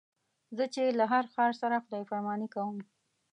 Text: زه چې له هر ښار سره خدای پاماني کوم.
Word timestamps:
زه 0.57 0.65
چې 0.73 0.83
له 0.99 1.05
هر 1.11 1.25
ښار 1.33 1.51
سره 1.61 1.83
خدای 1.83 2.03
پاماني 2.09 2.47
کوم. 2.55 2.77